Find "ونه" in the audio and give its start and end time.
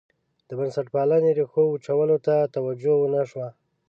2.97-3.21